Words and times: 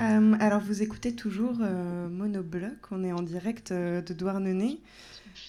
Euh, 0.00 0.34
alors, 0.40 0.60
vous 0.60 0.82
écoutez 0.82 1.14
toujours 1.14 1.58
euh, 1.60 2.08
Monobloc, 2.08 2.78
on 2.90 3.04
est 3.04 3.12
en 3.12 3.22
direct 3.22 3.72
euh, 3.72 4.00
de 4.00 4.14
Douarnenez. 4.14 4.80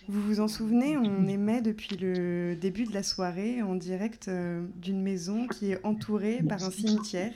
Vous 0.07 0.21
vous 0.21 0.39
en 0.39 0.47
souvenez, 0.47 0.97
on 0.97 1.27
émet 1.27 1.61
depuis 1.61 1.97
le 1.97 2.55
début 2.55 2.85
de 2.85 2.93
la 2.93 3.03
soirée 3.03 3.61
en 3.61 3.75
direct 3.75 4.29
d'une 4.77 5.01
maison 5.01 5.47
qui 5.47 5.71
est 5.71 5.85
entourée 5.85 6.41
par 6.47 6.63
un 6.63 6.71
cimetière. 6.71 7.33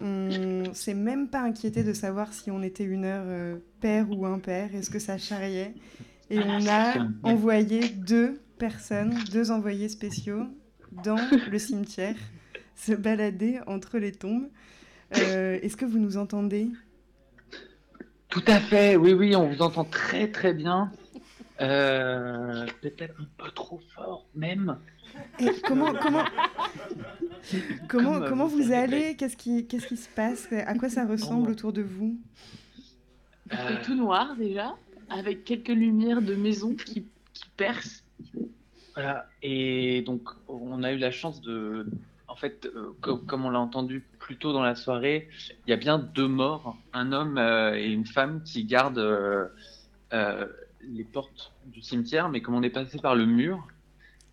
On 0.00 0.72
s'est 0.72 0.94
même 0.94 1.28
pas 1.28 1.42
inquiété 1.42 1.84
de 1.84 1.92
savoir 1.92 2.32
si 2.32 2.50
on 2.50 2.62
était 2.62 2.84
une 2.84 3.04
heure 3.04 3.58
père 3.80 4.10
ou 4.10 4.26
impair, 4.26 4.74
est-ce 4.74 4.90
que 4.90 4.98
ça 4.98 5.16
charriait? 5.16 5.74
Et 6.28 6.40
on 6.40 6.66
a 6.66 7.06
envoyé 7.22 7.88
deux 7.88 8.40
personnes, 8.58 9.14
deux 9.30 9.50
envoyés 9.50 9.88
spéciaux 9.88 10.46
dans 11.04 11.18
le 11.50 11.58
cimetière, 11.58 12.16
se 12.74 12.92
balader 12.92 13.60
entre 13.66 13.98
les 13.98 14.12
tombes. 14.12 14.48
Euh, 15.16 15.58
est-ce 15.62 15.76
que 15.76 15.84
vous 15.84 15.98
nous 15.98 16.16
entendez? 16.16 16.68
Tout 18.28 18.44
à 18.46 18.60
fait, 18.60 18.96
oui, 18.96 19.12
oui, 19.12 19.34
on 19.34 19.48
vous 19.48 19.62
entend 19.62 19.84
très 19.84 20.30
très 20.30 20.52
bien. 20.52 20.92
Euh, 21.60 22.66
peut-être 22.80 23.20
un 23.20 23.26
peu 23.36 23.50
trop 23.50 23.80
fort 23.94 24.26
même. 24.34 24.78
comment 25.64 25.92
comment 25.94 26.24
comment, 27.88 28.20
comment 28.20 28.46
vous 28.46 28.72
allez? 28.72 29.16
Qu'est-ce 29.16 29.36
qui 29.36 29.66
qu'est-ce 29.66 29.86
qui 29.86 29.96
se 29.96 30.08
passe? 30.08 30.48
À 30.52 30.74
quoi 30.74 30.88
ça 30.88 31.06
ressemble 31.06 31.50
autour 31.50 31.72
de 31.72 31.82
vous? 31.82 32.18
Tout 33.82 33.96
noir 33.96 34.36
déjà, 34.36 34.76
avec 35.08 35.44
quelques 35.44 35.68
lumières 35.68 36.22
de 36.22 36.36
maison 36.36 36.74
qui, 36.74 37.08
qui 37.34 37.44
percent. 37.56 38.04
Voilà, 38.94 39.26
et 39.42 40.02
donc 40.02 40.28
on 40.48 40.82
a 40.82 40.92
eu 40.92 40.98
la 40.98 41.10
chance 41.10 41.40
de, 41.40 41.86
en 42.30 42.36
fait, 42.36 42.66
euh, 42.66 42.92
comme 43.26 43.44
on 43.44 43.50
l'a 43.50 43.58
entendu 43.58 44.04
plus 44.20 44.36
tôt 44.36 44.52
dans 44.52 44.62
la 44.62 44.76
soirée, 44.76 45.28
il 45.66 45.70
y 45.70 45.72
a 45.72 45.76
bien 45.76 45.98
deux 45.98 46.28
morts, 46.28 46.76
un 46.92 47.12
homme 47.12 47.38
euh, 47.38 47.74
et 47.74 47.90
une 47.90 48.06
femme 48.06 48.42
qui 48.44 48.64
gardent 48.64 48.98
euh, 48.98 50.46
les 50.82 51.04
portes 51.04 51.52
du 51.66 51.82
cimetière, 51.82 52.28
mais 52.28 52.40
comme 52.40 52.54
on 52.54 52.62
est 52.62 52.70
passé 52.70 52.98
par 52.98 53.16
le 53.16 53.26
mur, 53.26 53.66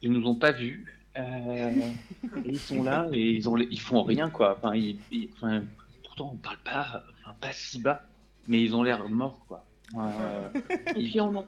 ils 0.04 0.12
nous 0.12 0.28
ont 0.28 0.36
pas 0.36 0.52
vus. 0.52 0.86
ils 2.46 2.60
sont 2.60 2.84
là 2.84 3.08
et 3.12 3.32
ils, 3.32 3.50
ont, 3.50 3.58
font 3.80 4.04
rien 4.04 4.30
quoi. 4.30 4.60
Enfin, 4.62 5.64
pourtant 6.04 6.32
on 6.34 6.38
parle 6.38 6.60
pas, 6.64 7.04
pas 7.42 7.52
si 7.52 7.82
bas, 7.82 8.04
mais 8.48 8.62
ils 8.62 8.76
ont 8.76 8.84
l'air 8.84 9.10
morts 9.10 9.44
quoi. 9.48 9.66
et 10.96 11.04
puis 11.04 11.20
on, 11.20 11.44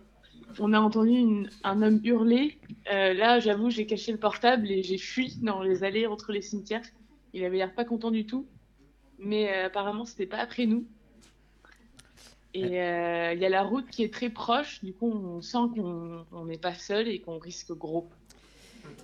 on 0.58 0.73
a 0.73 0.80
entendu 0.80 1.47
un 1.64 1.81
homme 1.81 2.00
hurler. 2.03 2.58
Euh, 2.92 3.14
là, 3.14 3.39
j'avoue, 3.39 3.69
j'ai 3.69 3.86
caché 3.86 4.11
le 4.11 4.17
portable 4.17 4.72
et 4.72 4.83
j'ai 4.83 4.97
fui 4.97 5.38
dans 5.41 5.61
les 5.61 5.83
allées 5.83 6.08
entre 6.08 6.31
les 6.31 6.41
cimetières. 6.41 6.86
Il 7.33 7.44
avait 7.44 7.58
l'air 7.58 7.73
pas 7.73 7.86
content 7.86 8.11
du 8.11 8.25
tout, 8.25 8.47
mais 9.19 9.53
euh, 9.53 9.67
apparemment, 9.67 10.06
c'était 10.06 10.25
pas 10.25 10.39
après 10.39 10.66
nous. 10.66 10.86
Et 12.56 12.81
euh, 12.81 13.33
il 13.33 13.39
y 13.39 13.45
a 13.45 13.50
la 13.50 13.61
route 13.61 13.88
qui 13.89 14.03
est 14.03 14.11
très 14.11 14.30
proche, 14.30 14.83
du 14.83 14.94
coup, 14.94 15.11
on 15.11 15.41
sent 15.41 15.69
qu'on 15.75 16.45
n'est 16.45 16.58
pas 16.58 16.73
seul 16.73 17.08
et 17.08 17.19
qu'on 17.19 17.38
risque 17.38 17.72
gros. 17.73 18.09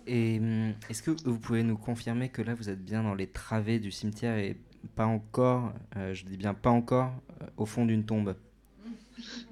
Et 0.07 0.39
hum, 0.39 0.73
est-ce 0.89 1.03
que 1.03 1.11
vous 1.11 1.37
pouvez 1.37 1.61
nous 1.61 1.77
confirmer 1.77 2.30
que 2.30 2.41
là, 2.41 2.55
vous 2.55 2.69
êtes 2.69 2.83
bien 2.83 3.03
dans 3.03 3.13
les 3.13 3.27
travées 3.27 3.77
du 3.77 3.91
cimetière 3.91 4.37
et 4.37 4.57
pas 4.95 5.05
encore, 5.05 5.73
je 5.95 6.25
dis 6.25 6.37
bien 6.37 6.53
pas 6.53 6.69
encore, 6.69 7.11
au 7.57 7.65
fond 7.65 7.85
d'une 7.85 8.05
tombe? 8.05 8.35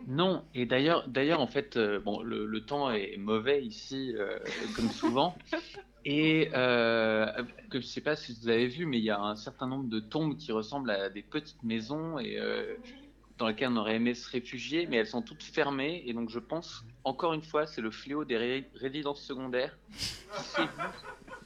Non, 0.08 0.44
et 0.53 0.66
d'ailleurs, 0.66 1.08
d'ailleurs 1.08 1.39
en 1.39 1.48
fait, 1.48 1.78
euh, 1.78 2.00
bon, 2.00 2.22
le, 2.22 2.66
temps 2.66 2.92
est 2.92 3.17
mauvais 3.17 3.64
ici, 3.64 4.14
euh, 4.17 4.38
comme 4.75 4.90
souvent. 4.90 5.36
Et 6.06 6.50
euh, 6.53 7.25
que 7.70 7.80
je 7.80 7.86
sais 7.86 8.02
pas 8.02 8.16
si 8.16 8.38
vous 8.42 8.50
avez 8.50 8.67
vu, 8.67 8.86
mais 8.86 8.98
il 8.98 9.03
y 9.06 9.09
a 9.09 9.20
un 9.20 9.36
certain 9.36 9.67
nombre 9.67 9.90
de 9.90 10.00
tombes 10.00 10.36
qui 10.38 10.52
ressemblent 10.52 10.92
à 10.92 11.09
des 11.09 11.22
petites 11.22 11.64
maisons 11.64 12.20
et 12.20 12.38
dans 13.38 13.48
lesquelles 13.48 13.70
on 13.70 13.78
aurait 13.78 13.95
aimé 13.95 14.14
se 14.14 14.30
réfugier, 14.30 14.86
mais 14.86 14.98
elles 14.98 15.08
sont 15.08 15.22
toutes 15.22 15.44
fermées. 15.44 16.03
Et 16.06 16.14
donc 16.14 16.30
je 16.30 16.40
pense, 16.40 16.84
encore 17.06 17.34
une 17.34 17.42
fois, 17.42 17.66
c'est 17.66 17.81
le 17.81 17.92
fléau 17.92 18.25
des 18.25 18.66
résidences 18.75 19.22
secondaires. 19.22 19.78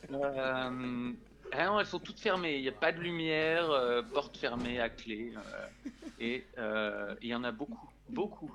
Non, 0.10 1.80
elles 1.80 1.86
sont 1.86 2.00
toutes 2.00 2.20
fermées. 2.20 2.56
Il 2.56 2.62
n'y 2.62 2.70
a 2.70 2.74
pas 2.74 2.92
de 2.92 3.00
lumière, 3.00 3.70
porte 4.14 4.38
fermée 4.38 4.80
à 4.80 4.90
clé. 4.90 5.34
Et 6.20 6.46
il 7.22 7.28
y 7.28 7.36
en 7.36 7.44
a 7.44 7.52
beaucoup. 7.52 7.90
Beaucoup. 8.10 8.52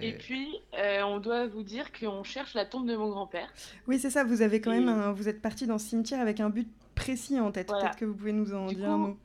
Et 0.00 0.12
puis, 0.14 0.58
euh, 0.76 1.02
on 1.02 1.20
doit 1.20 1.46
vous 1.46 1.62
dire 1.62 1.92
qu'on 1.92 2.24
cherche 2.24 2.54
la 2.54 2.66
tombe 2.66 2.88
de 2.88 2.96
mon 2.96 3.08
grand-père. 3.08 3.48
Oui, 3.86 3.98
c'est 3.98 4.10
ça. 4.10 4.24
Vous 4.24 4.42
avez 4.42 4.60
quand 4.60 4.72
même, 4.72 5.12
vous 5.12 5.28
êtes 5.28 5.40
parti 5.40 5.66
dans 5.66 5.78
ce 5.78 5.86
cimetière 5.90 6.20
avec 6.20 6.40
un 6.40 6.50
but 6.50 6.68
précis 6.94 7.38
en 7.38 7.52
tête. 7.52 7.68
Peut-être 7.68 7.96
que 7.96 8.04
vous 8.04 8.14
pouvez 8.14 8.32
nous 8.32 8.54
en 8.54 8.66
dire 8.66 8.90
un 8.90 8.98
mot. 8.98 9.16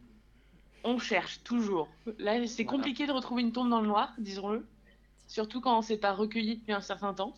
On 0.84 1.00
cherche 1.00 1.44
toujours. 1.44 1.90
Là, 2.19 2.46
c'est 2.46 2.66
compliqué 2.66 3.08
de 3.08 3.12
retrouver 3.12 3.41
une 3.41 3.52
tombe 3.52 3.69
dans 3.69 3.81
le 3.81 3.88
noir, 3.88 4.14
disons-le. 4.19 4.66
Surtout 5.28 5.59
quand 5.59 5.78
on 5.78 5.81
s'est 5.81 5.97
pas 5.97 6.14
recueilli 6.14 6.58
depuis 6.58 6.72
un 6.72 6.81
certain 6.81 7.14
temps. 7.14 7.34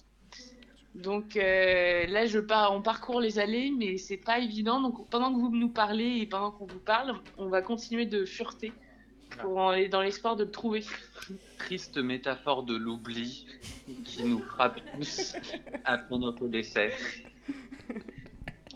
Donc 0.96 1.38
euh, 1.38 2.06
là, 2.08 2.26
je 2.26 2.40
pars, 2.40 2.74
on 2.74 2.82
parcourt 2.82 3.22
les 3.22 3.40
allées, 3.40 3.72
mais 3.72 3.98
c'est 3.98 4.18
pas 4.18 4.40
évident. 4.40 4.82
Donc 4.82 5.10
pendant 5.10 5.34
que 5.34 5.40
vous 5.40 5.50
nous 5.56 5.70
parlez 5.70 6.18
et 6.18 6.26
pendant 6.26 6.52
qu'on 6.52 6.66
vous 6.66 6.80
parle, 6.80 7.16
on 7.38 7.48
va 7.48 7.62
continuer 7.62 8.06
de 8.06 8.26
fureter 8.26 8.74
pour 9.40 9.74
dans 9.90 10.02
l'espoir 10.02 10.36
de 10.36 10.44
le 10.44 10.52
trouver. 10.52 10.84
Triste 11.58 11.98
métaphore 11.98 12.64
de 12.64 12.76
l'oubli 12.76 13.46
qui 14.04 14.24
nous 14.24 14.40
frappe 14.40 14.80
tous 14.96 15.36
après 15.86 16.18
notre 16.18 16.48
décès. 16.48 16.94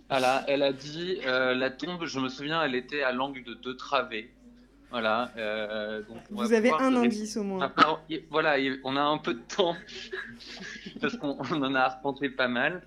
Voilà, 0.09 0.45
elle 0.47 0.62
a 0.62 0.74
dit 0.74 1.18
euh, 1.25 1.56
la 1.56 1.72
tombe, 1.72 2.06
je 2.06 2.19
me 2.19 2.30
souviens, 2.30 2.62
elle 2.63 2.75
était 2.75 3.01
à 3.01 3.12
l'angle 3.12 3.44
de 3.44 3.56
deux 3.56 3.75
travées. 3.75 4.31
Voilà. 4.93 5.31
Euh, 5.37 6.03
donc 6.03 6.17
Vous 6.29 6.53
avez 6.53 6.71
un 6.71 6.95
indice 6.95 7.35
au 7.37 7.43
moins. 7.43 7.73
voilà, 8.29 8.57
on 8.83 8.95
a 8.95 9.01
un 9.01 9.17
peu 9.17 9.33
de 9.33 9.39
temps 9.39 9.75
parce 11.01 11.17
qu'on 11.17 11.39
en 11.39 11.73
a 11.73 11.79
arpenté 11.79 12.29
pas 12.29 12.47
mal. 12.47 12.83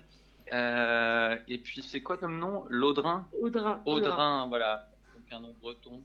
Euh, 0.53 1.35
et 1.49 1.57
puis 1.57 1.83
c'est 1.83 1.99
quoi 1.99 2.17
comme 2.17 2.39
nom? 2.39 2.63
L'Audrin? 2.69 3.27
Audrin. 3.41 3.81
Audrin, 3.85 4.47
voilà. 4.47 4.87
Donc 5.15 5.33
un 5.33 5.41
nom 5.41 5.53
breton. 5.61 6.01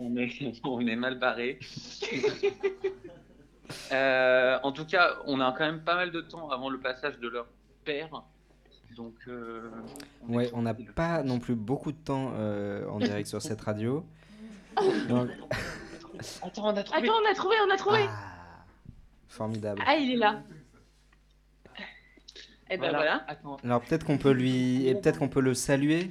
on, 0.00 0.16
est, 0.16 0.60
on 0.64 0.80
est 0.80 0.96
mal 0.96 1.18
barré. 1.18 1.60
Euh, 3.90 4.60
en 4.62 4.70
tout 4.70 4.84
cas, 4.86 5.16
on 5.24 5.40
a 5.40 5.50
quand 5.50 5.66
même 5.66 5.82
pas 5.82 5.96
mal 5.96 6.12
de 6.12 6.20
temps 6.20 6.50
avant 6.50 6.70
le 6.70 6.78
passage 6.78 7.18
de 7.18 7.26
leur 7.26 7.46
père. 7.84 8.22
Donc, 8.94 9.14
euh, 9.28 9.70
on 10.28 10.34
ouais, 10.34 10.50
on 10.54 10.62
n'a 10.62 10.74
pas 10.74 11.22
non 11.22 11.38
plus 11.38 11.54
beaucoup 11.54 11.92
de 11.92 11.98
temps 11.98 12.32
euh, 12.36 12.88
en 12.88 12.98
direct 12.98 13.28
sur 13.28 13.42
cette 13.42 13.60
radio. 13.60 14.04
Attends, 14.76 16.68
on 16.68 16.76
a 16.76 16.82
trouvé. 16.82 17.08
Attends, 17.08 17.18
on 17.22 17.30
a 17.30 17.34
trouvé, 17.34 17.56
on 17.66 17.70
a 17.70 17.76
trouvé. 17.76 18.06
Ah, 18.08 18.64
formidable. 19.28 19.82
Ah, 19.86 19.96
il 19.96 20.12
est 20.12 20.16
là. 20.16 20.42
Et 22.68 22.74
eh 22.74 22.78
ben 22.78 22.90
voilà. 22.90 23.24
Alors 23.62 23.80
peut-être 23.80 24.04
qu'on 24.04 24.18
peut 24.18 24.32
lui, 24.32 24.88
et 24.88 24.94
peut-être 24.96 25.20
qu'on 25.20 25.28
peut 25.28 25.40
le 25.40 25.54
saluer. 25.54 26.10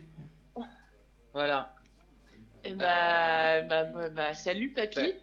Voilà. 1.33 1.75
Eh 2.63 2.73
bah, 2.73 3.61
bah, 3.63 3.83
bah, 3.83 4.09
bah, 4.09 4.33
salut 4.33 4.71
papy. 4.71 5.13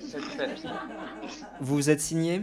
Salut 0.00 0.26
papy. 0.36 0.66
Vous 1.60 1.76
vous 1.76 1.90
êtes 1.90 2.00
signé? 2.00 2.42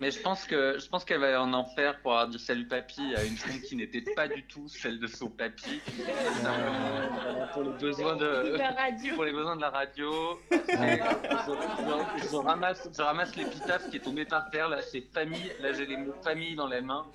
Mais 0.00 0.10
je 0.10 0.20
pense 0.20 0.44
que 0.44 0.78
je 0.78 0.88
pense 0.88 1.04
qu'elle 1.04 1.20
va 1.20 1.42
en 1.42 1.52
enfer 1.52 1.98
pour 2.00 2.12
avoir 2.12 2.28
dit 2.28 2.38
salut 2.38 2.66
papy 2.66 3.14
à 3.16 3.24
une 3.24 3.36
femme 3.36 3.60
qui 3.60 3.74
n'était 3.76 4.04
pas 4.14 4.28
du 4.28 4.44
tout 4.44 4.68
celle 4.68 4.98
de 5.00 5.06
son 5.06 5.28
papy. 5.28 5.80
Euh, 6.44 7.46
pour 7.52 7.62
les 7.64 7.70
besoins 7.70 8.16
de, 8.16 8.56
la 8.56 8.70
radio. 8.70 9.14
pour 9.14 9.24
les 9.24 9.32
besoins 9.32 9.56
de 9.56 9.60
la 9.60 9.70
radio. 9.70 10.38
je, 10.50 12.36
ramasse 12.36 12.88
je 12.96 13.02
ramasse 13.02 13.34
l'épitaphe 13.36 13.90
qui 13.90 13.96
est 13.96 14.00
tombée 14.00 14.24
par 14.24 14.50
terre 14.50 14.68
là. 14.68 14.82
C'est 14.82 15.00
famille. 15.00 15.52
Là 15.60 15.72
j'ai 15.72 15.86
les 15.86 15.96
mots 15.96 16.14
famille 16.22 16.54
dans 16.54 16.68
les 16.68 16.80
mains. 16.80 17.06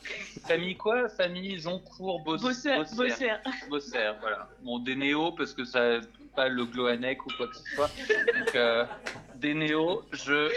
Famille 0.46 0.76
quoi? 0.76 1.08
Famille 1.10 1.60
Zoncourt 1.60 2.22
Bosser. 2.24 2.78
Bosser. 2.96 3.30
Bosser. 3.70 4.12
Voilà. 4.20 4.50
Bon 4.62 4.80
des 4.80 5.14
parce 5.38 5.54
que 5.54 5.64
ça 5.64 6.00
pas 6.36 6.50
le 6.50 6.66
Gloanec 6.66 7.26
ou 7.26 7.30
quoi 7.38 7.48
que 7.48 7.56
ce 7.56 7.64
soit. 7.76 7.90
Donc 8.08 8.56
euh, 8.56 8.86
des. 9.36 9.54
Je 9.54 10.52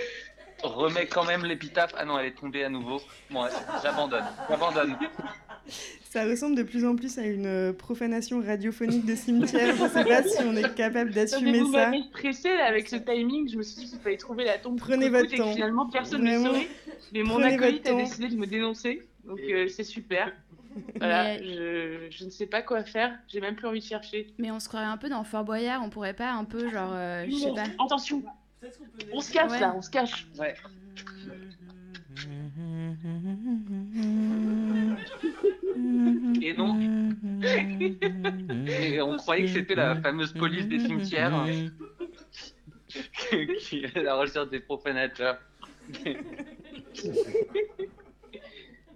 remets 0.62 1.06
quand 1.06 1.24
même 1.24 1.44
l'épitaphe. 1.44 1.92
Ah 1.96 2.04
non, 2.04 2.18
elle 2.18 2.26
est 2.26 2.38
tombée 2.38 2.64
à 2.64 2.68
nouveau. 2.68 3.00
Bon, 3.30 3.46
j'abandonne. 3.82 4.24
J'abandonne. 4.48 4.96
Ça 6.10 6.24
ressemble 6.24 6.56
de 6.56 6.62
plus 6.62 6.86
en 6.86 6.96
plus 6.96 7.18
à 7.18 7.26
une 7.26 7.46
euh, 7.46 7.72
profanation 7.72 8.40
radiophonique 8.40 9.04
de 9.04 9.14
cimetière. 9.14 9.74
Je 9.76 9.82
ne 9.82 9.88
sais 9.88 10.04
pas 10.04 10.22
si 10.22 10.38
on 10.44 10.56
est 10.56 10.74
capable 10.74 11.10
d'assumer 11.10 11.58
ça. 11.58 11.64
Vous 11.64 11.70
m'avez 11.72 12.02
stressé 12.04 12.48
avec 12.48 12.88
ce 12.88 12.96
timing. 12.96 13.50
Je 13.50 13.58
me 13.58 13.62
suis 13.62 13.82
dit 13.82 13.90
qu'il 13.90 13.98
fallait 13.98 14.16
trouver 14.16 14.44
la 14.44 14.58
tombe. 14.58 14.78
Prenez 14.78 15.08
votre 15.08 15.34
temps. 15.34 15.52
finalement, 15.52 15.88
personne 15.88 16.22
ne 16.22 16.38
saurait. 16.38 16.68
Mais 17.12 17.22
mon 17.22 17.42
acolyte 17.42 17.86
a 17.88 17.94
décidé 17.94 18.28
de 18.28 18.36
me 18.36 18.46
dénoncer. 18.46 19.02
Donc 19.26 19.40
euh, 19.40 19.68
c'est 19.68 19.84
super. 19.84 20.32
Voilà, 20.96 21.38
je, 21.38 22.06
je, 22.10 22.24
ne 22.24 22.30
sais 22.30 22.46
pas 22.46 22.62
quoi 22.62 22.84
faire. 22.84 23.18
J'ai 23.28 23.40
même 23.40 23.56
plus 23.56 23.66
envie 23.66 23.80
de 23.80 23.84
chercher. 23.84 24.32
Mais 24.38 24.50
on 24.50 24.60
se 24.60 24.68
croirait 24.68 24.86
un 24.86 24.98
peu 24.98 25.08
dans 25.08 25.24
Fort 25.24 25.44
Boyard. 25.44 25.82
On 25.82 25.90
pourrait 25.90 26.14
pas 26.14 26.30
un 26.30 26.44
peu 26.44 26.70
genre, 26.70 26.92
euh, 26.92 27.24
je 27.28 27.34
sais 27.34 27.54
pas. 27.54 27.64
Attention, 27.82 28.22
on 29.12 29.20
se 29.20 29.32
cache 29.32 29.60
là, 29.60 29.74
on 29.76 29.82
se 29.82 29.90
cache. 29.90 30.26
Ouais. 30.38 30.54
Et 36.42 36.54
non. 36.54 36.78
Et 38.66 39.00
on 39.02 39.16
croyait 39.16 39.46
que 39.46 39.52
c'était 39.52 39.74
la 39.74 39.96
fameuse 39.96 40.32
police 40.32 40.66
des 40.66 40.80
cimetières 40.80 41.46
qui 43.60 43.84
est 43.84 43.96
à 43.96 44.02
la 44.02 44.14
recherche 44.14 44.48
des 44.50 44.60
profanateurs. 44.60 45.38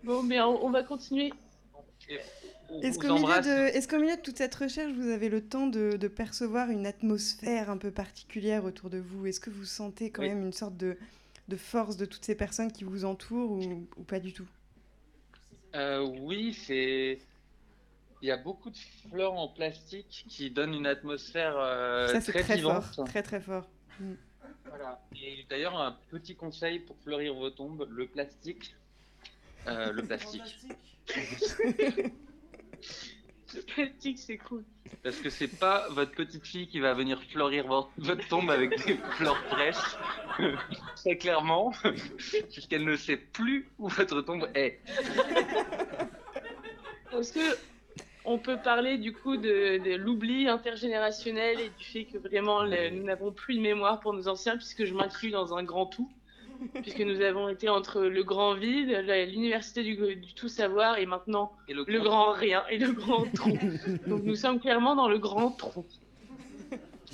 Bon, 0.02 0.22
mais 0.22 0.40
on, 0.40 0.64
on 0.64 0.70
va 0.70 0.82
continuer. 0.82 1.32
On 1.74 2.59
Est-ce 2.82 2.99
qu'au 2.99 3.14
milieu, 3.14 3.40
de, 3.40 3.69
est-ce 3.76 3.88
qu'au 3.88 3.99
milieu 3.99 4.17
de 4.17 4.20
toute 4.20 4.38
cette 4.38 4.55
recherche, 4.55 4.93
vous 4.93 5.08
avez 5.08 5.28
le 5.28 5.40
temps 5.46 5.67
de, 5.67 5.96
de 5.96 6.08
percevoir 6.08 6.70
une 6.70 6.87
atmosphère 6.87 7.70
un 7.70 7.76
peu 7.76 7.90
particulière 7.90 8.64
autour 8.64 8.90
de 8.90 8.99
vous? 8.99 9.26
Est-ce 9.26 9.40
que 9.40 9.50
vous 9.50 9.64
sentez 9.64 10.11
quand 10.11 10.22
Oui. 10.22 10.28
même 10.28 10.43
une 10.44 10.52
sorte 10.52 10.76
de, 10.76 10.96
de 11.49 11.56
force 11.56 11.96
de 11.96 12.05
toutes 12.06 12.25
ces 12.25 12.34
personnes 12.34 12.70
qui 12.72 12.84
vous 12.84 13.05
entourent 13.05 13.50
ou, 13.52 13.87
ou 13.96 14.02
pas 14.05 14.20
du 14.20 14.32
tout? 14.32 14.46
Euh, 15.75 16.00
oui, 16.20 16.55
c'est. 16.55 17.19
Il 18.22 18.28
y 18.28 18.31
a 18.32 18.37
beaucoup 18.37 18.70
de 18.70 18.76
fleurs 19.11 19.32
en 19.34 19.49
plastique 19.49 20.26
qui 20.28 20.50
donnent 20.50 20.75
une 20.75 20.87
atmosphère 20.87 21.55
euh, 21.56 22.06
Ça, 22.08 22.20
c'est 22.20 22.32
très, 22.32 22.43
très, 22.43 22.56
vivante. 22.56 22.84
fort. 22.84 23.05
Très, 23.06 23.23
très 23.23 23.40
fort. 23.40 23.66
Voilà. 24.66 25.00
Et 25.14 25.46
d'ailleurs, 25.49 25.78
un 25.81 25.96
petit 26.11 26.37
conseil 26.37 26.81
pour 26.81 26.96
fleurir 26.99 27.34
vos 27.34 27.50
tombes 27.50 27.87
le 27.90 28.06
plastique. 28.06 28.75
Euh, 29.66 29.90
le 29.93 30.02
plastique. 30.02 30.58
C'est 32.80 34.38
cool. 34.38 34.62
Parce 35.02 35.16
que 35.16 35.28
c'est 35.28 35.48
pas 35.58 35.88
votre 35.90 36.12
petite 36.12 36.46
fille 36.46 36.68
qui 36.68 36.78
va 36.78 36.94
venir 36.94 37.20
fleurir 37.32 37.66
vo- 37.66 37.88
votre 37.98 38.26
tombe 38.28 38.48
avec 38.50 38.70
des 38.86 38.96
fleurs 39.16 39.38
fraîches. 39.48 39.96
Très 40.96 41.16
clairement. 41.16 41.72
Puisqu'elle 42.52 42.84
ne 42.84 42.94
sait 42.96 43.16
plus 43.16 43.68
où 43.78 43.88
votre 43.88 44.20
tombe 44.22 44.48
est. 44.54 44.78
Est-ce 47.12 47.32
que 47.32 47.58
on 48.24 48.38
peut 48.38 48.58
parler 48.62 48.98
du 48.98 49.12
coup 49.12 49.36
de, 49.36 49.78
de 49.78 49.96
l'oubli 49.96 50.46
intergénérationnel 50.46 51.58
et 51.58 51.70
du 51.70 51.84
fait 51.84 52.04
que 52.04 52.18
vraiment 52.18 52.62
le- 52.62 52.90
nous 52.90 53.02
n'avons 53.02 53.32
plus 53.32 53.56
de 53.56 53.60
mémoire 53.60 53.98
pour 54.00 54.12
nos 54.12 54.28
anciens, 54.28 54.56
puisque 54.56 54.84
je 54.84 54.94
m'inclus 54.94 55.30
dans 55.30 55.56
un 55.56 55.64
grand 55.64 55.86
tout, 55.86 56.10
puisque 56.82 57.00
nous 57.00 57.20
avons 57.20 57.48
été 57.48 57.68
entre 57.68 58.02
le 58.02 58.22
grand 58.22 58.54
vide, 58.54 58.90
l'université 59.28 59.82
du, 59.82 59.96
du 60.16 60.34
tout 60.34 60.48
savoir 60.48 60.98
et 60.98 61.06
maintenant 61.06 61.52
Et 61.68 61.74
le, 61.74 61.84
le 61.86 62.00
grand 62.00 62.32
rien 62.32 62.62
et 62.70 62.78
le 62.78 62.92
grand 62.92 63.24
trou. 63.34 63.56
Donc 64.06 64.24
nous 64.24 64.36
sommes 64.36 64.60
clairement 64.60 64.94
dans 64.94 65.08
le 65.08 65.18
grand 65.18 65.50
trou. 65.50 65.84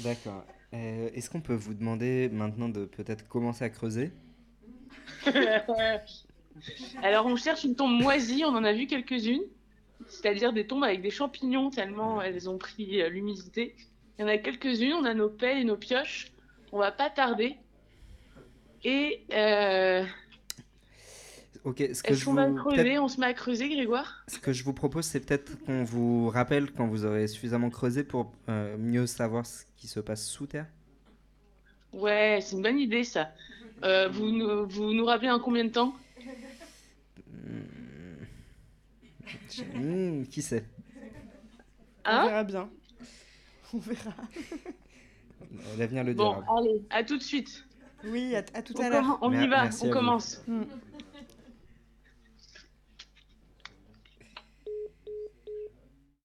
D'accord. 0.03 0.45
Euh, 0.75 1.09
Est-ce 1.15 1.31
qu'on 1.31 1.41
peut 1.41 1.55
vous 1.55 1.75
demander 1.75 2.29
maintenant 2.31 2.69
de 2.69 2.85
peut-être 2.85 3.27
commencer 3.29 3.65
à 3.65 3.71
creuser? 3.71 4.13
Alors 7.03 7.27
on 7.27 7.37
cherche 7.37 7.65
une 7.65 7.77
tombe 7.77 8.01
moisie, 8.01 8.45
on 8.45 8.49
en 8.49 8.65
a 8.65 8.73
vu 8.73 8.87
quelques-unes, 8.87 9.45
c'est-à-dire 10.09 10.53
des 10.53 10.67
tombes 10.67 10.85
avec 10.85 11.03
des 11.03 11.11
champignons 11.11 11.71
tellement 11.71 12.23
elles 12.23 12.49
ont 12.49 12.59
pris 12.59 13.01
euh, 13.03 13.09
l'humidité. 13.09 13.75
Il 14.19 14.23
y 14.23 14.25
en 14.25 14.29
a 14.29 14.39
quelques-unes, 14.39 14.95
on 14.95 15.05
a 15.05 15.15
nos 15.15 15.29
pelles 15.29 15.59
et 15.59 15.65
nos 15.65 15.77
pioches, 15.77 16.33
on 16.73 16.79
va 16.79 16.93
pas 16.93 17.11
tarder. 17.11 17.57
Et 18.89 19.25
euh, 19.33 20.05
Ok, 21.65 21.79
ce 21.79 22.05
que, 22.05 22.13
est-ce 22.13 22.21
je 22.21 22.25
qu'on 22.25 22.31
vous... 22.31 22.37
va 22.37 22.51
creuser? 22.53 22.99
On 23.01 23.09
se 23.09 23.19
met 23.19 23.27
à 23.27 23.35
creuser, 23.35 23.69
Grégoire? 23.69 24.25
Ce 24.29 24.39
que 24.39 24.53
je 24.53 24.63
vous 24.63 24.73
propose, 24.73 25.05
c'est 25.07 25.19
peut-être 25.19 25.59
qu'on 25.65 25.83
vous 25.83 26.29
rappelle 26.29 26.71
quand 26.71 26.87
vous 26.87 27.05
aurez 27.05 27.27
suffisamment 27.27 27.69
creusé 27.69 28.05
pour 28.05 28.33
euh, 28.49 28.77
mieux 28.79 29.07
savoir 29.09 29.45
ce 29.45 29.65
qui 29.77 29.89
se 29.89 29.99
passe 29.99 30.25
sous 30.25 30.47
terre. 30.47 30.69
Ouais, 31.93 32.39
c'est 32.41 32.55
une 32.55 32.63
bonne 32.63 32.79
idée 32.79 33.03
ça. 33.03 33.33
Euh, 33.83 34.09
vous, 34.09 34.31
nous, 34.31 34.69
vous 34.69 34.93
nous 34.93 35.05
rappelez 35.05 35.31
en 35.33 35.41
combien 35.41 35.65
de 35.65 35.71
temps? 35.71 35.93
Hmm, 39.75 40.23
qui 40.27 40.43
sait? 40.43 40.65
On 42.05 42.11
Hein 42.11 42.27
verra 42.27 42.45
bien. 42.45 42.71
On 43.75 43.79
verra. 43.79 44.15
L'avenir 45.77 46.05
le 46.05 46.15
Bon, 46.15 46.41
dira. 46.41 46.59
allez, 46.59 46.83
à 46.91 47.03
tout 47.03 47.19
de 47.19 47.23
suite. 47.23 47.66
Oui, 48.05 48.37
à, 48.37 48.39
à 48.55 48.63
tout 48.63 48.75
On, 48.79 48.83
à 48.83 48.89
l'heure. 48.91 49.19
on 49.21 49.33
y 49.33 49.47
va, 49.47 49.65
merci 49.65 49.85
on 49.87 49.91
commence. 49.91 50.43
Mm. 50.47 50.63